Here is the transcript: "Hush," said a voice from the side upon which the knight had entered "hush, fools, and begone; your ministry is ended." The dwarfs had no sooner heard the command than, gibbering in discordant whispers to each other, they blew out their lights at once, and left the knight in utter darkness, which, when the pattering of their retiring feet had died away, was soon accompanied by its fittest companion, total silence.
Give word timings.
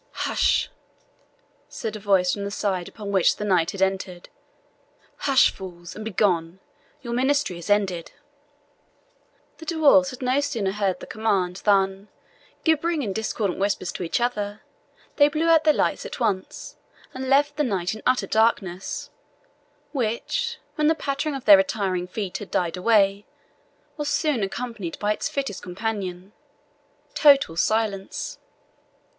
"Hush," 0.25 0.67
said 1.69 1.95
a 1.95 1.99
voice 1.99 2.33
from 2.33 2.43
the 2.43 2.49
side 2.49 2.89
upon 2.89 3.11
which 3.11 3.35
the 3.35 3.45
knight 3.45 3.69
had 3.69 3.83
entered 3.83 4.29
"hush, 5.17 5.51
fools, 5.53 5.95
and 5.95 6.03
begone; 6.03 6.59
your 7.03 7.13
ministry 7.13 7.59
is 7.59 7.69
ended." 7.69 8.11
The 9.59 9.67
dwarfs 9.67 10.09
had 10.09 10.23
no 10.23 10.39
sooner 10.39 10.71
heard 10.71 11.01
the 11.01 11.05
command 11.05 11.57
than, 11.65 12.07
gibbering 12.63 13.03
in 13.03 13.13
discordant 13.13 13.59
whispers 13.59 13.91
to 13.91 14.01
each 14.01 14.19
other, 14.19 14.63
they 15.17 15.27
blew 15.27 15.47
out 15.47 15.65
their 15.65 15.73
lights 15.75 16.03
at 16.03 16.19
once, 16.19 16.77
and 17.13 17.29
left 17.29 17.55
the 17.55 17.63
knight 17.63 17.93
in 17.93 18.01
utter 18.03 18.25
darkness, 18.25 19.11
which, 19.91 20.57
when 20.73 20.87
the 20.87 20.95
pattering 20.95 21.35
of 21.35 21.45
their 21.45 21.57
retiring 21.57 22.07
feet 22.07 22.39
had 22.39 22.49
died 22.49 22.75
away, 22.75 23.27
was 23.97 24.09
soon 24.09 24.41
accompanied 24.41 24.97
by 24.97 25.13
its 25.13 25.29
fittest 25.29 25.61
companion, 25.61 26.33
total 27.13 27.55
silence. 27.55 28.39